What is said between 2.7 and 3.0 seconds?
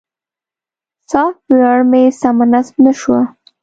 نه